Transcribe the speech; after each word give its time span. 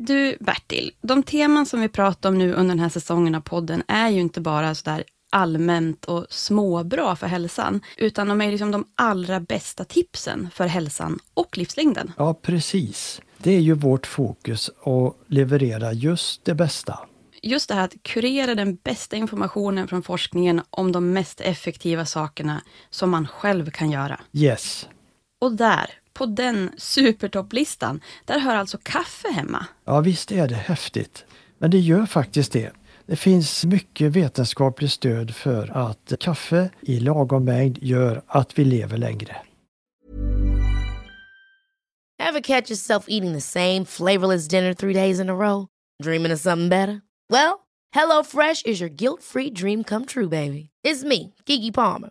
Du 0.00 0.36
Bertil, 0.40 0.90
de 1.00 1.22
teman 1.22 1.66
som 1.66 1.80
vi 1.80 1.88
pratar 1.88 2.28
om 2.28 2.38
nu 2.38 2.52
under 2.52 2.74
den 2.74 2.78
här 2.78 2.88
säsongen 2.88 3.34
av 3.34 3.40
podden 3.40 3.82
är 3.88 4.08
ju 4.08 4.20
inte 4.20 4.40
bara 4.40 4.74
sådär 4.74 5.04
allmänt 5.30 6.04
och 6.04 6.26
småbra 6.30 7.16
för 7.16 7.26
hälsan, 7.26 7.80
utan 7.96 8.28
de 8.28 8.40
är 8.40 8.50
liksom 8.50 8.70
de 8.70 8.84
allra 8.94 9.40
bästa 9.40 9.84
tipsen 9.84 10.48
för 10.54 10.66
hälsan 10.66 11.18
och 11.34 11.58
livslängden. 11.58 12.12
Ja, 12.16 12.34
precis. 12.34 13.20
Det 13.38 13.50
är 13.50 13.60
ju 13.60 13.74
vårt 13.74 14.06
fokus 14.06 14.70
att 14.84 15.16
leverera 15.26 15.92
just 15.92 16.44
det 16.44 16.54
bästa. 16.54 16.98
Just 17.42 17.68
det 17.68 17.74
här 17.74 17.84
att 17.84 18.02
kurera 18.02 18.54
den 18.54 18.74
bästa 18.76 19.16
informationen 19.16 19.88
från 19.88 20.02
forskningen 20.02 20.62
om 20.70 20.92
de 20.92 21.12
mest 21.12 21.40
effektiva 21.40 22.06
sakerna 22.06 22.62
som 22.90 23.10
man 23.10 23.26
själv 23.26 23.70
kan 23.70 23.90
göra. 23.90 24.20
Yes. 24.32 24.88
Och 25.40 25.52
där, 25.52 25.90
på 26.18 26.26
den 26.26 26.70
supertopplistan, 26.76 28.00
där 28.24 28.38
hör 28.38 28.56
alltså 28.56 28.78
kaffe 28.82 29.28
hemma. 29.28 29.66
Ja, 29.84 30.00
visst 30.00 30.32
är 30.32 30.48
det 30.48 30.54
häftigt. 30.54 31.24
Men 31.58 31.70
det 31.70 31.78
gör 31.78 32.06
faktiskt 32.06 32.52
det. 32.52 32.72
Det 33.06 33.16
finns 33.16 33.64
mycket 33.64 34.12
vetenskapligt 34.12 34.92
stöd 34.92 35.34
för 35.34 35.76
att 35.76 36.12
kaffe 36.20 36.70
i 36.80 37.00
lagom 37.00 37.44
mängd 37.44 37.78
gör 37.82 38.22
att 38.26 38.58
vi 38.58 38.64
lever 38.64 38.96
längre. 38.96 39.36
Have 42.22 42.42
catch 42.42 42.70
yourself 42.70 43.04
eating 43.08 43.32
the 43.32 43.40
same 43.40 43.84
flavorless 43.84 44.48
dinner 44.48 44.74
three 44.74 44.94
days 44.94 45.20
in 45.20 45.30
a 45.30 45.34
row? 45.34 45.66
Dreaming 46.02 46.32
of 46.32 46.40
something 46.40 46.68
better? 46.68 47.00
Well, 47.32 47.60
hello 47.94 48.22
fresh 48.24 48.62
is 48.66 48.80
your 48.80 48.90
guilt 48.90 49.22
free 49.22 49.50
dream 49.50 49.84
come 49.84 50.04
true 50.06 50.28
baby. 50.28 50.70
It's 50.86 51.04
me, 51.04 51.34
Gigi 51.46 51.70
Palmer. 51.70 52.10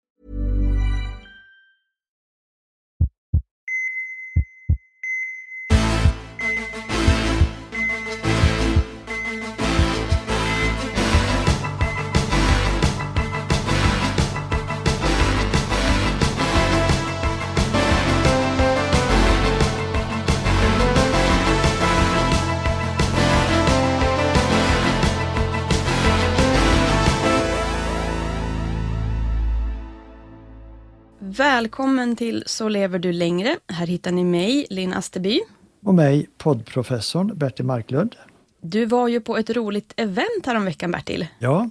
Välkommen 31.37 32.15
till 32.15 32.43
Så 32.45 32.69
lever 32.69 32.99
du 32.99 33.13
längre. 33.13 33.57
Här 33.67 33.87
hittar 33.87 34.11
ni 34.11 34.23
mig, 34.23 34.67
Linn 34.69 34.93
Asterby. 34.93 35.41
Och 35.85 35.93
mig, 35.93 36.29
poddprofessorn 36.37 37.37
Bertil 37.37 37.65
Marklund. 37.65 38.15
Du 38.61 38.85
var 38.85 39.07
ju 39.07 39.21
på 39.21 39.37
ett 39.37 39.49
roligt 39.49 39.93
event 39.95 40.45
häromveckan, 40.45 40.91
Bertil. 40.91 41.27
Ja, 41.39 41.69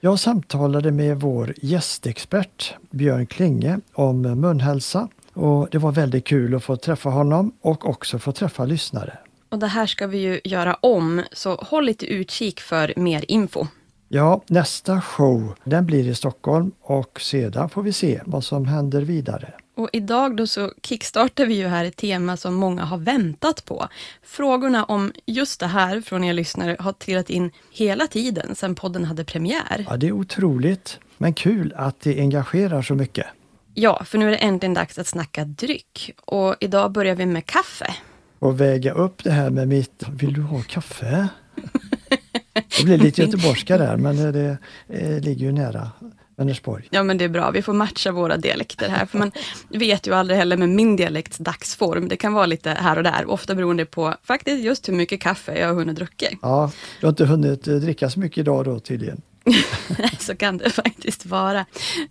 jag 0.00 0.18
samtalade 0.18 0.92
med 0.92 1.20
vår 1.20 1.54
gästexpert 1.62 2.74
Björn 2.90 3.26
Klinge 3.26 3.80
om 3.92 4.22
munhälsa. 4.22 5.08
Och 5.32 5.68
det 5.70 5.78
var 5.78 5.92
väldigt 5.92 6.26
kul 6.26 6.54
att 6.54 6.64
få 6.64 6.76
träffa 6.76 7.08
honom 7.10 7.52
och 7.60 7.88
också 7.88 8.18
få 8.18 8.32
träffa 8.32 8.64
lyssnare. 8.64 9.18
Och 9.48 9.58
det 9.58 9.66
här 9.66 9.86
ska 9.86 10.06
vi 10.06 10.18
ju 10.18 10.40
göra 10.44 10.74
om, 10.74 11.22
så 11.32 11.54
håll 11.54 11.84
lite 11.84 12.06
utkik 12.06 12.60
för 12.60 12.92
mer 12.96 13.24
info. 13.28 13.66
Ja, 14.14 14.42
nästa 14.46 15.00
show 15.00 15.54
den 15.64 15.86
blir 15.86 16.08
i 16.08 16.14
Stockholm 16.14 16.72
och 16.80 17.20
sedan 17.20 17.68
får 17.68 17.82
vi 17.82 17.92
se 17.92 18.20
vad 18.26 18.44
som 18.44 18.66
händer 18.66 19.02
vidare. 19.02 19.52
Och 19.76 19.88
idag 19.92 20.36
då 20.36 20.46
så 20.46 20.72
kickstartar 20.82 21.46
vi 21.46 21.54
ju 21.54 21.66
här 21.66 21.84
ett 21.84 21.96
tema 21.96 22.36
som 22.36 22.54
många 22.54 22.84
har 22.84 22.98
väntat 22.98 23.64
på. 23.64 23.88
Frågorna 24.22 24.84
om 24.84 25.12
just 25.26 25.60
det 25.60 25.66
här 25.66 26.00
från 26.00 26.24
er 26.24 26.32
lyssnare 26.32 26.76
har 26.78 26.92
trillat 26.92 27.30
in 27.30 27.50
hela 27.70 28.06
tiden 28.06 28.54
sedan 28.54 28.74
podden 28.74 29.04
hade 29.04 29.24
premiär. 29.24 29.86
Ja, 29.88 29.96
det 29.96 30.08
är 30.08 30.12
otroligt, 30.12 30.98
men 31.18 31.34
kul 31.34 31.74
att 31.76 32.00
det 32.00 32.20
engagerar 32.20 32.82
så 32.82 32.94
mycket. 32.94 33.26
Ja, 33.74 34.04
för 34.04 34.18
nu 34.18 34.26
är 34.26 34.30
det 34.30 34.36
äntligen 34.36 34.74
dags 34.74 34.98
att 34.98 35.06
snacka 35.06 35.44
dryck. 35.44 36.14
Och 36.24 36.56
idag 36.60 36.92
börjar 36.92 37.14
vi 37.14 37.26
med 37.26 37.46
kaffe. 37.46 37.94
Och 38.38 38.60
väga 38.60 38.92
upp 38.92 39.24
det 39.24 39.30
här 39.30 39.50
med 39.50 39.68
mitt, 39.68 40.02
vill 40.08 40.32
du 40.32 40.42
ha 40.42 40.62
kaffe? 40.62 41.28
Det 42.82 42.96
blir 42.96 42.98
lite 42.98 43.22
göteborgska 43.22 43.78
där, 43.78 43.96
men 43.96 44.16
det, 44.16 44.32
det, 44.32 44.58
det 44.86 45.20
ligger 45.20 45.46
ju 45.46 45.52
nära 45.52 45.90
Vänersborg. 46.36 46.88
Ja 46.90 47.02
men 47.02 47.18
det 47.18 47.24
är 47.24 47.28
bra, 47.28 47.50
vi 47.50 47.62
får 47.62 47.72
matcha 47.72 48.12
våra 48.12 48.36
dialekter 48.36 48.88
här. 48.88 49.06
För 49.06 49.18
man 49.18 49.32
vet 49.68 50.06
ju 50.06 50.14
aldrig 50.14 50.38
heller 50.38 50.56
med 50.56 50.68
min 50.68 50.96
dialekts 50.96 51.38
dagsform. 51.38 52.08
Det 52.08 52.16
kan 52.16 52.32
vara 52.32 52.46
lite 52.46 52.70
här 52.70 52.96
och 52.96 53.02
där, 53.02 53.30
ofta 53.30 53.54
beroende 53.54 53.84
på 53.84 54.14
faktiskt 54.24 54.64
just 54.64 54.88
hur 54.88 54.94
mycket 54.94 55.20
kaffe 55.20 55.58
jag 55.58 55.68
har 55.68 55.74
hunnit 55.74 55.96
dricka. 55.96 56.26
Ja, 56.42 56.70
du 57.00 57.06
har 57.06 57.10
inte 57.10 57.24
hunnit 57.24 57.64
dricka 57.64 58.10
så 58.10 58.20
mycket 58.20 58.38
idag 58.38 58.64
då 58.64 58.80
tydligen. 58.80 59.22
så 60.18 60.36
kan 60.36 60.58
det 60.58 60.70
faktiskt 60.70 61.26
vara. 61.26 61.66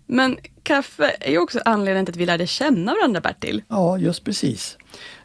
Men 0.06 0.38
kaffe 0.62 1.16
är 1.20 1.30
ju 1.30 1.38
också 1.38 1.60
anledningen 1.64 2.06
till 2.06 2.12
att 2.12 2.20
vi 2.20 2.26
lärde 2.26 2.46
känna 2.46 2.94
varandra, 2.94 3.20
Bertil. 3.20 3.62
Ja, 3.68 3.98
just 3.98 4.24
precis. 4.24 4.78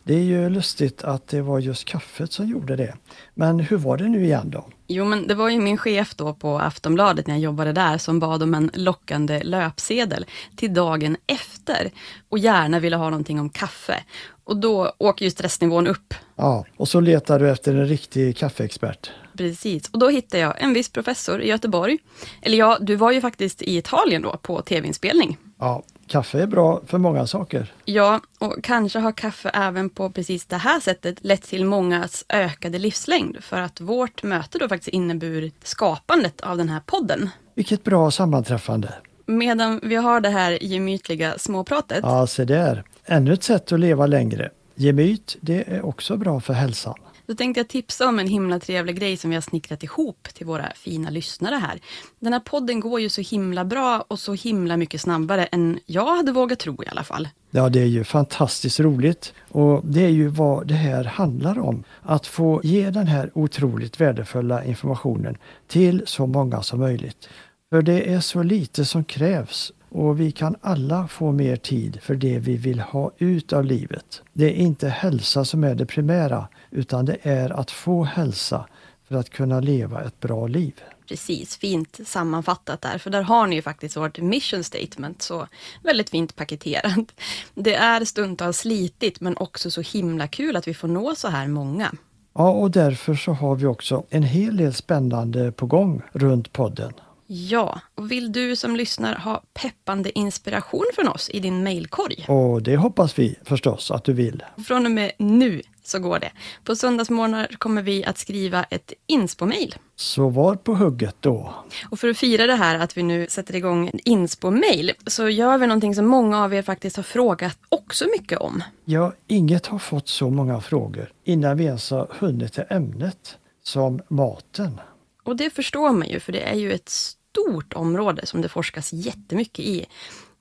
Det 0.04 0.14
är 0.14 0.24
ju 0.24 0.50
lustigt 0.50 1.04
att 1.04 1.28
det 1.28 1.42
var 1.42 1.60
just 1.60 1.86
kaffet 1.86 2.32
som 2.32 2.48
gjorde 2.48 2.76
det. 2.76 2.94
Men 3.34 3.60
hur 3.60 3.78
var 3.78 3.98
det 3.98 4.08
nu 4.08 4.24
igen 4.24 4.50
då? 4.50 4.66
Jo, 4.88 5.06
men 5.06 5.28
det 5.28 5.36
var 5.36 5.50
ju 5.50 5.60
min 5.60 5.78
chef 5.78 6.16
då 6.16 6.34
på 6.34 6.60
Aftonbladet 6.60 7.28
när 7.28 7.34
jag 7.34 7.42
jobbade 7.42 7.74
där 7.74 7.98
som 7.98 8.20
bad 8.20 8.44
om 8.44 8.54
en 8.54 8.72
lockande 8.74 9.44
löpsedel 9.44 10.26
till 10.56 10.74
dagen 10.74 11.18
efter 11.28 11.92
och 12.30 12.40
gärna 12.40 12.80
ville 12.80 12.96
ha 12.96 13.10
någonting 13.10 13.40
om 13.40 13.50
kaffe. 13.50 14.04
Och 14.44 14.58
då 14.58 14.94
åker 14.98 15.26
ju 15.26 15.32
stressnivån 15.32 15.88
upp. 15.88 16.14
Ja, 16.36 16.66
och 16.78 16.88
så 16.88 17.00
letar 17.00 17.40
du 17.40 17.50
efter 17.50 17.74
en 17.74 17.88
riktig 17.88 18.38
kaffeexpert. 18.38 19.12
Precis, 19.38 19.90
och 19.90 20.00
då 20.00 20.10
hittade 20.10 20.44
jag 20.44 20.62
en 20.62 20.74
viss 20.74 20.90
professor 20.90 21.42
i 21.42 21.48
Göteborg. 21.48 21.98
Eller 22.42 22.58
ja, 22.58 22.78
du 22.82 22.96
var 22.96 23.12
ju 23.12 23.22
faktiskt 23.22 23.62
i 23.62 23.78
Italien 23.78 24.22
då 24.22 24.38
på 24.42 24.62
tv-inspelning. 24.62 25.38
Ja, 25.60 25.84
kaffe 26.08 26.42
är 26.42 26.48
bra 26.48 26.82
för 26.86 26.98
många 26.98 27.28
saker. 27.28 27.74
Ja, 27.86 28.22
och 28.40 28.64
kanske 28.64 29.00
har 29.00 29.12
kaffe 29.12 29.50
även 29.50 29.90
på 29.90 30.10
precis 30.10 30.46
det 30.46 30.58
här 30.58 30.80
sättet 30.80 31.18
lett 31.22 31.44
till 31.44 31.66
mångas 31.66 32.26
ökade 32.30 32.80
livslängd. 32.80 33.38
För 33.44 33.62
att 33.62 33.82
vårt 33.82 34.24
möte 34.24 34.58
då 34.58 34.70
faktiskt 34.70 34.88
inneburit 34.88 35.56
skapandet 35.64 36.42
av 36.42 36.58
den 36.58 36.70
här 36.70 36.80
podden. 36.86 37.30
Vilket 37.56 37.84
bra 37.84 38.12
sammanträffande. 38.12 38.94
Medan 39.26 39.80
vi 39.84 39.96
har 39.96 40.22
det 40.22 40.30
här 40.30 40.64
gemytliga 40.64 41.38
småpratet. 41.38 42.00
Ja, 42.02 42.28
se 42.28 42.46
där. 42.46 42.84
Ännu 43.06 43.34
ett 43.34 43.44
sätt 43.44 43.72
att 43.72 43.80
leva 43.80 44.08
längre. 44.08 44.50
Gemyt, 44.76 45.38
det 45.42 45.64
är 45.68 45.86
också 45.86 46.18
bra 46.18 46.40
för 46.40 46.54
hälsan. 46.54 46.96
Då 47.28 47.36
tänkte 47.36 47.60
jag 47.60 47.68
tipsa 47.68 48.08
om 48.08 48.20
en 48.20 48.28
himla 48.28 48.60
trevlig 48.60 49.00
grej 49.00 49.18
som 49.18 49.30
vi 49.30 49.36
har 49.36 49.42
snickrat 49.42 49.84
ihop 49.84 50.28
till 50.34 50.46
våra 50.46 50.72
fina 50.76 51.10
lyssnare 51.10 51.56
här. 51.56 51.80
Den 52.20 52.34
här 52.34 52.40
podden 52.40 52.80
går 52.80 53.00
ju 53.00 53.10
så 53.10 53.22
himla 53.22 53.66
bra 53.66 54.06
och 54.08 54.20
så 54.20 54.34
himla 54.34 54.78
mycket 54.78 55.02
snabbare 55.02 55.46
än 55.46 55.80
jag 55.86 56.16
hade 56.16 56.32
vågat 56.32 56.60
tro 56.60 56.84
i 56.84 56.88
alla 56.88 57.04
fall. 57.04 57.30
Ja, 57.52 57.70
det 57.70 57.82
är 57.82 57.86
ju 57.86 58.04
fantastiskt 58.04 58.80
roligt 58.80 59.34
och 59.52 59.82
det 59.86 60.06
är 60.06 60.10
ju 60.10 60.28
vad 60.28 60.68
det 60.68 60.74
här 60.74 61.04
handlar 61.04 61.60
om. 61.60 61.84
Att 62.02 62.28
få 62.28 62.62
ge 62.64 62.90
den 62.90 63.08
här 63.08 63.32
otroligt 63.34 64.02
värdefulla 64.02 64.64
informationen 64.64 65.38
till 65.68 66.04
så 66.06 66.28
många 66.28 66.62
som 66.62 66.80
möjligt. 66.80 67.30
För 67.70 67.82
det 67.82 68.14
är 68.14 68.20
så 68.20 68.44
lite 68.44 68.86
som 68.86 69.04
krävs 69.04 69.72
och 69.90 70.20
vi 70.20 70.32
kan 70.32 70.56
alla 70.62 71.08
få 71.08 71.32
mer 71.32 71.56
tid 71.56 72.00
för 72.02 72.16
det 72.16 72.40
vi 72.40 72.58
vill 72.58 72.80
ha 72.80 73.12
ut 73.18 73.54
av 73.54 73.66
livet. 73.66 74.22
Det 74.34 74.46
är 74.46 74.54
inte 74.56 74.90
hälsa 74.90 75.46
som 75.46 75.64
är 75.64 75.76
det 75.76 75.86
primära 75.86 76.48
utan 76.72 77.06
det 77.06 77.18
är 77.22 77.50
att 77.50 77.72
få 77.72 78.04
hälsa 78.04 78.68
för 79.08 79.16
att 79.16 79.30
kunna 79.30 79.60
leva 79.60 80.04
ett 80.04 80.20
bra 80.20 80.48
liv. 80.48 80.74
Precis, 81.08 81.58
fint 81.58 82.00
sammanfattat 82.06 82.82
där, 82.82 82.98
för 82.98 83.10
där 83.10 83.22
har 83.22 83.48
ni 83.48 83.56
ju 83.56 83.62
faktiskt 83.62 83.98
vårt 83.98 84.20
mission 84.20 84.64
statement, 84.64 85.22
så 85.22 85.48
väldigt 85.84 86.10
fint 86.10 86.36
paketerat. 86.36 87.14
Det 87.56 87.76
är 87.76 88.06
stundtals 88.06 88.58
slitigt 88.58 89.22
men 89.22 89.38
också 89.38 89.72
så 89.72 89.82
himla 89.82 90.28
kul 90.28 90.56
att 90.56 90.68
vi 90.68 90.74
får 90.74 90.88
nå 90.88 91.16
så 91.16 91.28
här 91.28 91.48
många. 91.48 91.92
Ja, 92.34 92.50
och 92.50 92.72
därför 92.72 93.16
så 93.16 93.34
har 93.34 93.56
vi 93.56 93.66
också 93.66 94.04
en 94.10 94.24
hel 94.24 94.58
del 94.58 94.74
spännande 94.74 95.52
på 95.52 95.66
gång 95.66 96.02
runt 96.12 96.54
podden. 96.54 96.94
Ja, 97.28 97.82
och 97.96 98.12
vill 98.12 98.32
du 98.32 98.56
som 98.56 98.76
lyssnar 98.76 99.16
ha 99.16 99.44
peppande 99.54 100.20
inspiration 100.20 100.86
från 100.96 101.08
oss 101.08 101.30
i 101.30 101.40
din 101.40 101.64
mejlkorg? 101.64 102.26
Och 102.28 102.64
det 102.64 102.76
hoppas 102.76 103.20
vi 103.20 103.36
förstås 103.44 103.92
att 103.92 104.04
du 104.04 104.14
vill. 104.14 104.44
Från 104.68 104.86
och 104.86 104.92
med 104.92 105.12
nu 105.18 105.62
så 105.84 106.00
går 106.00 106.20
det. 106.20 106.32
På 106.64 106.76
söndagsmorgnar 106.76 107.48
kommer 107.58 107.82
vi 107.82 108.06
att 108.06 108.18
skriva 108.18 108.64
ett 108.64 108.94
inspo-mail. 109.08 109.76
Så 109.96 110.30
var 110.30 110.56
på 110.56 110.76
hugget 110.76 111.16
då. 111.20 111.54
Och 111.90 112.00
för 112.00 112.10
att 112.10 112.18
fira 112.18 112.48
det 112.48 112.56
här 112.56 112.80
att 112.80 112.98
vi 112.98 113.04
nu 113.04 113.28
sätter 113.30 113.56
igång 113.56 113.92
inspo-mail 114.06 114.92
så 115.08 115.30
gör 115.30 115.58
vi 115.58 115.68
någonting 115.68 115.96
som 115.96 116.06
många 116.06 116.44
av 116.44 116.54
er 116.54 116.62
faktiskt 116.62 116.96
har 116.96 117.04
frågat 117.04 117.58
också 117.70 118.06
mycket 118.20 118.40
om. 118.40 118.64
Ja, 118.86 119.14
inget 119.28 119.68
har 119.68 119.80
fått 119.80 120.08
så 120.08 120.30
många 120.30 120.62
frågor 120.62 121.12
innan 121.24 121.58
vi 121.58 121.64
ens 121.64 121.92
har 121.92 122.08
hunnit 122.20 122.54
till 122.54 122.64
ämnet 122.70 123.38
som 123.64 124.02
maten. 124.08 124.80
Och 125.28 125.36
det 125.36 125.50
förstår 125.50 125.92
man 125.92 126.10
ju, 126.10 126.20
för 126.20 126.32
det 126.32 126.42
är 126.42 126.56
ju 126.56 126.74
ett 126.74 126.90
stort 126.90 127.74
område 127.74 128.26
som 128.26 128.42
det 128.42 128.50
forskas 128.50 128.94
jättemycket 128.94 129.66
i. 129.66 129.86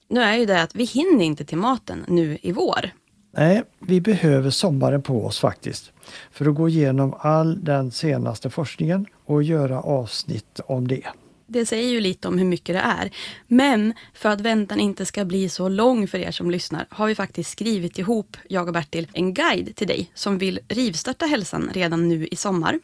Nu 0.09 0.21
är 0.21 0.37
ju 0.37 0.47
det 0.47 0.62
att 0.62 0.75
vi 0.75 0.85
hinner 0.85 1.25
inte 1.25 1.44
till 1.44 1.59
maten 1.59 2.05
nu 2.09 2.38
i 2.43 2.53
vår. 2.53 2.91
Nej, 3.33 3.62
vi 3.79 4.00
behöver 4.00 4.50
sommaren 4.50 5.03
på 5.03 5.27
oss 5.27 5.38
faktiskt. 5.38 5.93
För 6.31 6.49
att 6.49 6.55
gå 6.55 6.69
igenom 6.69 7.15
all 7.19 7.65
den 7.65 7.91
senaste 7.91 8.50
forskningen 8.50 9.06
och 9.25 9.43
göra 9.43 9.81
avsnitt 9.81 10.61
om 10.67 10.89
det. 10.89 11.06
Det 11.46 11.66
säger 11.66 11.90
ju 11.90 12.00
lite 12.00 12.28
om 12.28 12.38
hur 12.38 12.44
mycket 12.44 12.75
det 12.75 12.81
är. 12.81 13.10
Men 13.46 13.94
för 14.14 14.28
att 14.28 14.40
väntan 14.40 14.81
inte 14.81 15.06
ska 15.06 15.25
bli 15.25 15.48
så 15.48 15.69
lång 15.69 16.08
för 16.08 16.19
er 16.19 16.31
som 16.31 16.50
lyssnar 16.50 16.87
har 16.90 17.06
vi 17.06 17.14
faktiskt 17.14 17.50
skrivit 17.50 17.98
ihop, 17.98 18.37
jag 18.48 18.66
och 18.66 18.72
Bertil, 18.72 19.08
en 19.12 19.34
guide 19.34 19.76
till 19.76 19.87
dig 19.87 20.10
som 20.14 20.38
vill 20.38 20.60
rivstarta 20.69 21.26
hälsan 21.26 21.70
redan 21.72 22.08
nu 22.08 22.26
i 22.26 22.37
sommar. 22.37 22.81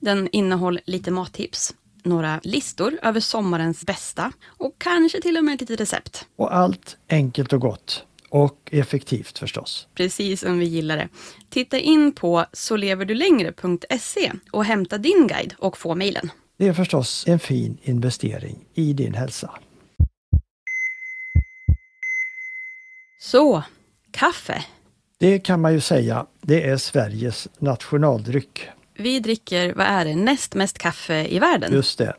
Den 0.00 0.28
innehåller 0.32 0.82
lite 0.86 1.10
mattips, 1.10 1.74
några 2.02 2.40
listor 2.42 2.98
över 3.02 3.20
sommarens 3.20 3.86
bästa 3.86 4.32
och 4.46 4.74
kanske 4.78 5.20
till 5.20 5.36
och 5.36 5.44
med 5.44 5.54
ett 5.54 5.60
litet 5.60 5.80
recept. 5.80 6.26
Och 6.36 6.56
allt 6.56 6.96
enkelt 7.08 7.52
och 7.52 7.60
gott. 7.60 8.04
Och 8.28 8.68
effektivt 8.72 9.38
förstås. 9.38 9.88
Precis 9.94 10.40
som 10.40 10.58
vi 10.58 10.66
gillar 10.66 10.96
det. 10.96 11.08
Titta 11.50 11.78
in 11.78 12.12
på 12.12 12.44
såleverdulängre.se 12.52 14.32
och 14.50 14.64
hämta 14.64 14.98
din 14.98 15.26
guide 15.26 15.54
och 15.58 15.78
få 15.78 15.94
mejlen. 15.94 16.30
Det 16.58 16.68
är 16.68 16.72
förstås 16.72 17.24
en 17.26 17.38
fin 17.38 17.78
investering 17.82 18.64
i 18.74 18.92
din 18.92 19.14
hälsa. 19.14 19.50
Så, 23.20 23.62
kaffe. 24.10 24.64
Det 25.18 25.38
kan 25.38 25.60
man 25.60 25.72
ju 25.72 25.80
säga, 25.80 26.26
det 26.40 26.68
är 26.68 26.76
Sveriges 26.76 27.48
nationaldryck. 27.58 28.68
Vi 28.98 29.20
dricker, 29.20 29.74
vad 29.74 29.86
är 29.86 30.04
det, 30.04 30.14
näst 30.14 30.54
mest 30.54 30.78
kaffe 30.78 31.26
i 31.28 31.38
världen? 31.38 31.72
Just 31.72 31.98
det. 31.98 32.14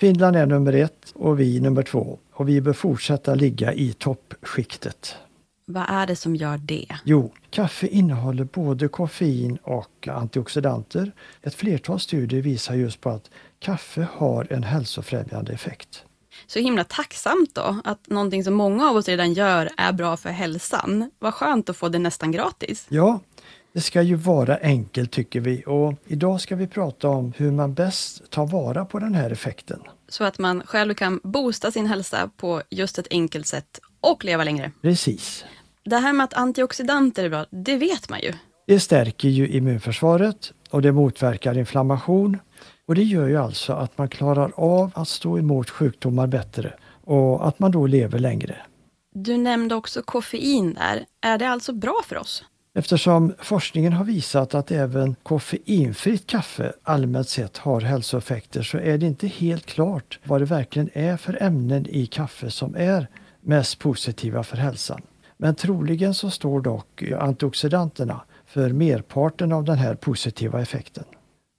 Finland 0.00 0.36
är 0.36 0.46
nummer 0.46 0.72
ett 0.72 1.12
och 1.14 1.40
vi 1.40 1.60
nummer 1.60 1.82
två. 1.82 2.18
Och 2.32 2.48
vi 2.48 2.60
bör 2.60 2.72
fortsätta 2.72 3.34
ligga 3.34 3.72
i 3.72 3.92
toppskiktet. 3.92 5.16
Vad 5.66 5.84
är 5.88 6.06
det 6.06 6.16
som 6.16 6.36
gör 6.36 6.58
det? 6.58 6.86
Jo, 7.04 7.32
kaffe 7.50 7.86
innehåller 7.86 8.44
både 8.44 8.88
koffein 8.88 9.58
och 9.62 10.08
antioxidanter. 10.08 11.12
Ett 11.42 11.54
flertal 11.54 12.00
studier 12.00 12.42
visar 12.42 12.74
just 12.74 13.00
på 13.00 13.10
att 13.10 13.30
kaffe 13.64 14.06
har 14.12 14.52
en 14.52 14.62
hälsofrämjande 14.62 15.52
effekt. 15.52 16.04
Så 16.46 16.58
himla 16.58 16.84
tacksamt 16.84 17.54
då, 17.54 17.80
att 17.84 18.08
någonting 18.08 18.44
som 18.44 18.54
många 18.54 18.90
av 18.90 18.96
oss 18.96 19.08
redan 19.08 19.32
gör 19.32 19.70
är 19.76 19.92
bra 19.92 20.16
för 20.16 20.28
hälsan. 20.28 21.10
Vad 21.18 21.34
skönt 21.34 21.70
att 21.70 21.76
få 21.76 21.88
det 21.88 21.98
nästan 21.98 22.32
gratis. 22.32 22.86
Ja, 22.88 23.20
det 23.72 23.80
ska 23.80 24.02
ju 24.02 24.14
vara 24.14 24.56
enkelt 24.56 25.10
tycker 25.10 25.40
vi 25.40 25.62
och 25.66 25.94
idag 26.06 26.40
ska 26.40 26.56
vi 26.56 26.66
prata 26.66 27.08
om 27.08 27.32
hur 27.36 27.50
man 27.50 27.74
bäst 27.74 28.30
tar 28.30 28.46
vara 28.46 28.84
på 28.84 28.98
den 28.98 29.14
här 29.14 29.30
effekten. 29.30 29.80
Så 30.08 30.24
att 30.24 30.38
man 30.38 30.62
själv 30.66 30.94
kan 30.94 31.20
boosta 31.22 31.70
sin 31.70 31.86
hälsa 31.86 32.30
på 32.36 32.62
just 32.70 32.98
ett 32.98 33.08
enkelt 33.10 33.46
sätt 33.46 33.80
och 34.00 34.24
leva 34.24 34.44
längre. 34.44 34.70
Precis. 34.82 35.44
Det 35.84 35.96
här 35.96 36.12
med 36.12 36.24
att 36.24 36.34
antioxidanter 36.34 37.24
är 37.24 37.28
bra, 37.28 37.46
det 37.50 37.76
vet 37.76 38.08
man 38.08 38.20
ju. 38.20 38.32
Det 38.66 38.80
stärker 38.80 39.28
ju 39.28 39.48
immunförsvaret 39.48 40.52
och 40.70 40.82
det 40.82 40.92
motverkar 40.92 41.58
inflammation. 41.58 42.38
Och 42.88 42.94
det 42.94 43.02
gör 43.02 43.28
ju 43.28 43.36
alltså 43.36 43.72
att 43.72 43.98
man 43.98 44.08
klarar 44.08 44.52
av 44.56 44.90
att 44.94 45.08
stå 45.08 45.38
emot 45.38 45.70
sjukdomar 45.70 46.26
bättre 46.26 46.74
och 47.04 47.48
att 47.48 47.58
man 47.58 47.70
då 47.70 47.86
lever 47.86 48.18
längre. 48.18 48.56
Du 49.14 49.36
nämnde 49.36 49.74
också 49.74 50.02
koffein 50.02 50.74
där. 50.74 51.04
Är 51.20 51.38
det 51.38 51.48
alltså 51.48 51.72
bra 51.72 52.00
för 52.04 52.18
oss? 52.18 52.44
Eftersom 52.76 53.34
forskningen 53.38 53.92
har 53.92 54.04
visat 54.04 54.54
att 54.54 54.70
även 54.70 55.16
koffeinfritt 55.22 56.26
kaffe 56.26 56.72
allmänt 56.82 57.28
sett 57.28 57.56
har 57.56 57.80
hälsoeffekter 57.80 58.62
så 58.62 58.78
är 58.78 58.98
det 58.98 59.06
inte 59.06 59.26
helt 59.26 59.66
klart 59.66 60.18
vad 60.24 60.40
det 60.40 60.44
verkligen 60.44 60.90
är 60.92 61.16
för 61.16 61.42
ämnen 61.42 61.86
i 61.86 62.06
kaffe 62.06 62.50
som 62.50 62.74
är 62.76 63.08
mest 63.40 63.78
positiva 63.78 64.42
för 64.42 64.56
hälsan. 64.56 65.02
Men 65.36 65.54
troligen 65.54 66.14
så 66.14 66.30
står 66.30 66.60
dock 66.60 67.02
antioxidanterna 67.20 68.20
för 68.46 68.68
merparten 68.70 69.52
av 69.52 69.64
den 69.64 69.78
här 69.78 69.94
positiva 69.94 70.62
effekten. 70.62 71.04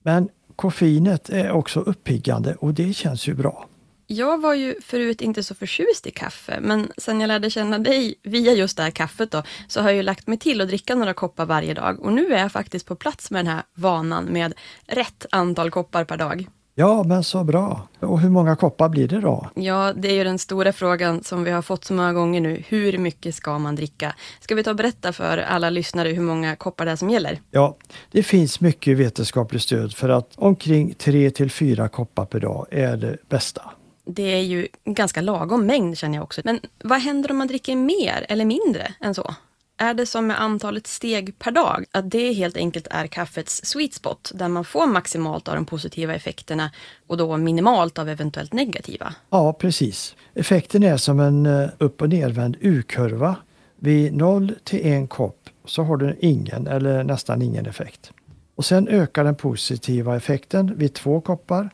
Men 0.04 0.28
koffeinet 0.56 1.28
är 1.30 1.50
också 1.50 1.80
uppiggande 1.80 2.54
och 2.54 2.74
det 2.74 2.92
känns 2.92 3.28
ju 3.28 3.34
bra. 3.34 3.68
Jag 4.08 4.40
var 4.40 4.54
ju 4.54 4.80
förut 4.80 5.20
inte 5.20 5.42
så 5.42 5.54
förtjust 5.54 6.06
i 6.06 6.10
kaffe, 6.10 6.58
men 6.60 6.92
sen 6.96 7.20
jag 7.20 7.28
lärde 7.28 7.50
känna 7.50 7.78
dig 7.78 8.14
via 8.22 8.52
just 8.52 8.76
det 8.76 8.82
här 8.82 8.90
kaffet 8.90 9.30
då, 9.30 9.42
så 9.68 9.80
har 9.80 9.88
jag 9.88 9.96
ju 9.96 10.02
lagt 10.02 10.26
mig 10.26 10.38
till 10.38 10.60
att 10.60 10.68
dricka 10.68 10.94
några 10.94 11.14
koppar 11.14 11.46
varje 11.46 11.74
dag 11.74 12.00
och 12.00 12.12
nu 12.12 12.32
är 12.32 12.38
jag 12.38 12.52
faktiskt 12.52 12.86
på 12.86 12.96
plats 12.96 13.30
med 13.30 13.44
den 13.44 13.54
här 13.54 13.62
vanan 13.74 14.24
med 14.24 14.54
rätt 14.86 15.26
antal 15.30 15.70
koppar 15.70 16.04
per 16.04 16.16
dag. 16.16 16.48
Ja, 16.78 17.02
men 17.02 17.24
så 17.24 17.44
bra. 17.44 17.88
Och 18.00 18.20
hur 18.20 18.30
många 18.30 18.56
koppar 18.56 18.88
blir 18.88 19.08
det 19.08 19.20
då? 19.20 19.46
Ja, 19.54 19.92
det 19.96 20.08
är 20.08 20.14
ju 20.14 20.24
den 20.24 20.38
stora 20.38 20.72
frågan 20.72 21.22
som 21.22 21.44
vi 21.44 21.50
har 21.50 21.62
fått 21.62 21.84
så 21.84 21.94
många 21.94 22.12
gånger 22.12 22.40
nu. 22.40 22.62
Hur 22.68 22.98
mycket 22.98 23.34
ska 23.34 23.58
man 23.58 23.76
dricka? 23.76 24.14
Ska 24.40 24.54
vi 24.54 24.62
ta 24.62 24.70
och 24.70 24.76
berätta 24.76 25.12
för 25.12 25.38
alla 25.38 25.70
lyssnare 25.70 26.08
hur 26.08 26.22
många 26.22 26.56
koppar 26.56 26.84
det 26.84 26.90
är 26.90 26.96
som 26.96 27.10
gäller? 27.10 27.40
Ja, 27.50 27.76
det 28.10 28.22
finns 28.22 28.60
mycket 28.60 28.96
vetenskapligt 28.96 29.62
stöd 29.62 29.94
för 29.94 30.08
att 30.08 30.32
omkring 30.36 30.94
3 30.94 31.30
till 31.30 31.50
4 31.50 31.88
koppar 31.88 32.24
per 32.24 32.40
dag 32.40 32.66
är 32.70 32.96
det 32.96 33.16
bästa. 33.28 33.62
Det 34.04 34.34
är 34.34 34.42
ju 34.42 34.68
en 34.84 34.94
ganska 34.94 35.20
lagom 35.20 35.66
mängd 35.66 35.98
känner 35.98 36.14
jag 36.14 36.24
också. 36.24 36.40
Men 36.44 36.60
vad 36.84 37.00
händer 37.00 37.30
om 37.30 37.36
man 37.36 37.46
dricker 37.46 37.76
mer 37.76 38.26
eller 38.28 38.44
mindre 38.44 38.94
än 39.00 39.14
så? 39.14 39.34
Är 39.78 39.94
det 39.94 40.06
som 40.06 40.26
med 40.26 40.42
antalet 40.42 40.86
steg 40.86 41.38
per 41.38 41.50
dag, 41.50 41.84
att 41.90 42.10
det 42.10 42.32
helt 42.32 42.56
enkelt 42.56 42.86
är 42.90 43.06
kaffets 43.06 43.60
sweet 43.64 43.94
spot, 43.94 44.32
där 44.34 44.48
man 44.48 44.64
får 44.64 44.86
maximalt 44.86 45.48
av 45.48 45.54
de 45.54 45.64
positiva 45.64 46.14
effekterna 46.14 46.70
och 47.06 47.16
då 47.16 47.36
minimalt 47.36 47.98
av 47.98 48.08
eventuellt 48.08 48.52
negativa? 48.52 49.14
Ja, 49.30 49.52
precis. 49.52 50.16
Effekten 50.34 50.82
är 50.82 50.96
som 50.96 51.20
en 51.20 51.46
eh, 51.46 51.68
upp 51.78 52.02
och 52.02 52.08
nervänd 52.08 52.56
U-kurva. 52.60 53.36
Vid 53.76 54.14
0 54.14 54.54
till 54.64 54.86
1 54.86 55.10
kopp 55.10 55.50
så 55.64 55.82
har 55.82 55.96
du 55.96 56.16
ingen 56.20 56.66
eller 56.66 57.04
nästan 57.04 57.42
ingen 57.42 57.66
effekt. 57.66 58.12
Och 58.54 58.64
sen 58.64 58.88
ökar 58.88 59.24
den 59.24 59.34
positiva 59.34 60.16
effekten 60.16 60.78
vid 60.78 60.94
två 60.94 61.20
koppar 61.20 61.70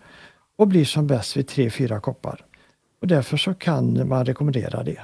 och 0.58 0.68
blir 0.68 0.84
som 0.84 1.06
bäst 1.06 1.36
vid 1.36 1.46
3-4 1.46 2.00
koppar. 2.00 2.44
Och 3.00 3.06
därför 3.06 3.36
så 3.36 3.54
kan 3.54 4.08
man 4.08 4.24
rekommendera 4.24 4.82
det. 4.82 5.00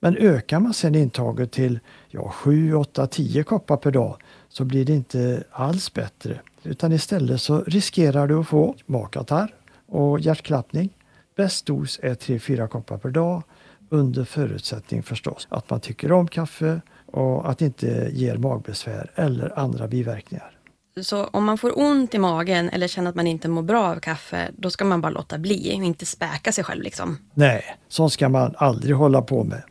Men 0.00 0.16
ökar 0.16 0.60
man 0.60 0.74
sen 0.74 0.94
intaget 0.94 1.52
till 1.52 1.78
ja, 2.08 2.30
7, 2.30 2.74
8, 2.74 3.06
10 3.06 3.42
koppar 3.42 3.76
per 3.76 3.90
dag 3.90 4.16
så 4.48 4.64
blir 4.64 4.84
det 4.84 4.92
inte 4.92 5.44
alls 5.50 5.94
bättre. 5.94 6.40
Utan 6.62 6.92
istället 6.92 7.40
så 7.40 7.64
riskerar 7.66 8.26
du 8.26 8.40
att 8.40 8.48
få 8.48 8.76
magkatarr 8.86 9.54
och 9.86 10.20
hjärtklappning. 10.20 10.90
Bäst 11.36 11.66
dos 11.66 12.00
är 12.02 12.14
3-4 12.14 12.66
koppar 12.66 12.98
per 12.98 13.10
dag 13.10 13.42
under 13.88 14.24
förutsättning 14.24 15.02
förstås 15.02 15.46
att 15.50 15.70
man 15.70 15.80
tycker 15.80 16.12
om 16.12 16.28
kaffe 16.28 16.80
och 17.06 17.50
att 17.50 17.58
det 17.58 17.64
inte 17.64 18.10
ger 18.12 18.36
magbesvär 18.36 19.10
eller 19.14 19.58
andra 19.58 19.88
biverkningar. 19.88 20.56
Så 21.02 21.24
om 21.24 21.44
man 21.44 21.58
får 21.58 21.78
ont 21.78 22.14
i 22.14 22.18
magen 22.18 22.68
eller 22.68 22.88
känner 22.88 23.10
att 23.10 23.16
man 23.16 23.26
inte 23.26 23.48
mår 23.48 23.62
bra 23.62 23.84
av 23.84 24.00
kaffe, 24.00 24.50
då 24.56 24.70
ska 24.70 24.84
man 24.84 25.00
bara 25.00 25.12
låta 25.12 25.38
bli 25.38 25.76
och 25.78 25.84
inte 25.84 26.06
späka 26.06 26.52
sig 26.52 26.64
själv 26.64 26.82
liksom. 26.82 27.18
Nej, 27.34 27.64
sånt 27.88 28.12
ska 28.12 28.28
man 28.28 28.54
aldrig 28.58 28.96
hålla 28.96 29.22
på 29.22 29.44
med. 29.44 29.62